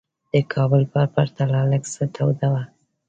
[0.33, 2.63] د کابل په پرتله لږ څه توده وه.